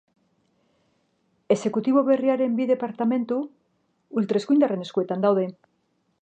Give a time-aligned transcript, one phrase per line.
[1.55, 3.39] Exekutibo berriaren bi departamentu
[4.23, 5.47] ultraeskuindarren eskuetan daude.